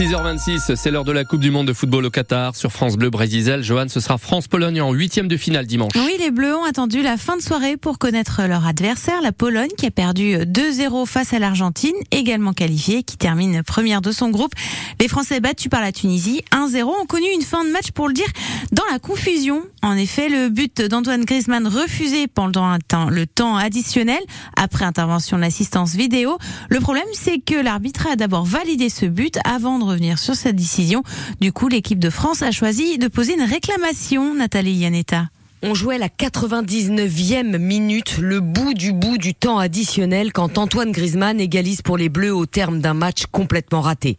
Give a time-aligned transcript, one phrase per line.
[0.00, 3.10] 6h26, c'est l'heure de la Coupe du Monde de football au Qatar sur France Bleu
[3.10, 3.58] Brésil.
[3.60, 5.92] Johan, ce sera France-Pologne en huitième de finale dimanche.
[5.94, 9.68] Oui, les Bleus ont attendu la fin de soirée pour connaître leur adversaire, la Pologne,
[9.76, 14.54] qui a perdu 2-0 face à l'Argentine, également qualifiée, qui termine première de son groupe.
[15.00, 18.14] Les Français battus par la Tunisie 1-0 ont connu une fin de match, pour le
[18.14, 18.28] dire,
[18.72, 19.60] dans la confusion.
[19.82, 24.20] En effet, le but d'Antoine Griezmann refusé pendant un temps, le temps additionnel
[24.56, 26.38] après intervention de l'assistance vidéo.
[26.70, 30.56] Le problème, c'est que l'arbitre a d'abord validé ce but avant de revenir sur cette
[30.56, 31.02] décision.
[31.40, 35.28] Du coup, l'équipe de France a choisi de poser une réclamation, Nathalie Yanetta.
[35.62, 41.38] On jouait la 99e minute, le bout du bout du temps additionnel quand Antoine Griezmann
[41.38, 44.16] égalise pour les Bleus au terme d'un match complètement raté.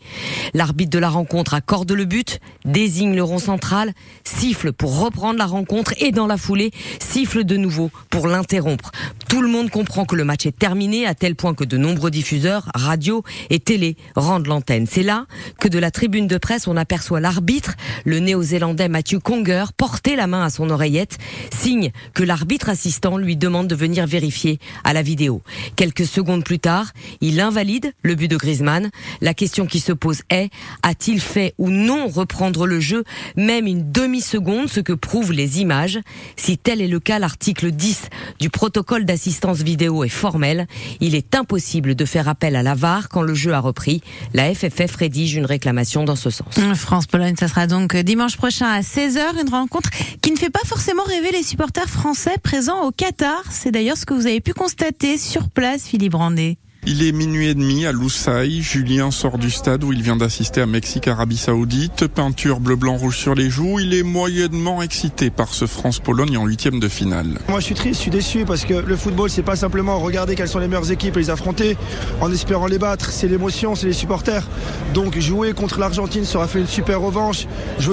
[0.54, 3.94] L'arbitre de la rencontre accorde le but, désigne le rond central,
[4.24, 8.92] siffle pour reprendre la rencontre et dans la foulée, siffle de nouveau pour l'interrompre.
[9.32, 12.12] Tout le monde comprend que le match est terminé à tel point que de nombreux
[12.12, 14.88] diffuseurs, radio et télé rendent l'antenne.
[14.92, 15.26] C'est là
[15.58, 20.28] que de la tribune de presse on aperçoit l'arbitre, le néo-zélandais Matthew Conger, porter la
[20.28, 21.18] main à son oreillette
[21.50, 25.42] signe que l'arbitre assistant lui demande de venir vérifier à la vidéo.
[25.78, 28.90] Quelques secondes plus tard, il invalide le but de Griezmann.
[29.22, 30.50] La question qui se pose est,
[30.84, 33.06] a-t-il fait ou non reprendre le jeu,
[33.38, 36.02] même une demi-seconde, ce que prouvent les images
[36.36, 38.10] Si tel est le cas, l'article 10
[38.42, 39.21] du protocole d'assistance
[39.64, 40.68] vidéo est formel.
[41.00, 44.02] Il est impossible de faire appel à la VAR quand le jeu a repris.
[44.34, 46.60] La FFF rédige une réclamation dans ce sens.
[46.76, 49.90] France-Pologne, ça sera donc dimanche prochain à 16h, une rencontre
[50.22, 53.44] qui ne fait pas forcément rêver les supporters français présents au Qatar.
[53.50, 56.58] C'est d'ailleurs ce que vous avez pu constater sur place, Philippe Brandé.
[56.88, 58.64] Il est minuit et demi à Loussaï.
[58.64, 62.08] Julien sort du stade où il vient d'assister à Mexique-Arabie Saoudite.
[62.08, 63.80] Peinture bleu-blanc-rouge sur les joues.
[63.80, 67.38] Il est moyennement excité par ce France-Pologne en huitième de finale.
[67.50, 70.34] Moi, je suis triste, je suis déçu parce que le football, c'est pas simplement regarder
[70.34, 71.78] quelles sont les meilleures équipes et les affronter
[72.20, 73.12] en espérant les battre.
[73.12, 74.48] C'est l'émotion, c'est les supporters.
[74.96, 77.46] Donc, jouer contre l'Argentine sera fait une super revanche.